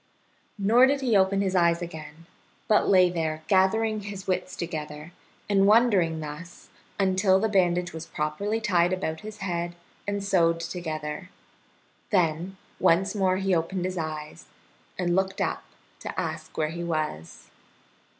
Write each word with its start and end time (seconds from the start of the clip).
Nor 0.57 0.87
did 0.87 1.01
he 1.01 1.15
open 1.15 1.41
his 1.41 1.55
eyes 1.55 1.79
again, 1.79 2.25
but 2.67 2.89
lay 2.89 3.07
there 3.11 3.43
gathering 3.47 3.99
his 3.99 4.25
wits 4.25 4.55
together 4.55 5.11
and 5.47 5.67
wondering 5.67 6.19
thus 6.21 6.69
until 6.99 7.39
the 7.39 7.47
bandage 7.47 7.93
was 7.93 8.07
properly 8.07 8.59
tied 8.59 8.93
about 8.93 9.19
his 9.19 9.37
head 9.45 9.75
and 10.07 10.23
sewed 10.23 10.59
together. 10.59 11.29
Then 12.09 12.57
once 12.79 13.13
more 13.13 13.37
he 13.37 13.53
opened 13.53 13.85
his 13.85 13.99
eyes, 13.99 14.47
and 14.97 15.15
looked 15.15 15.39
up 15.39 15.65
to 15.99 16.19
ask 16.19 16.57
where 16.57 16.69
he 16.69 16.83
was. 16.83 17.51